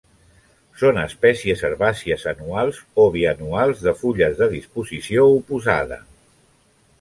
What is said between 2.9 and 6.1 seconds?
o bianuals de fulles de disposició oposada.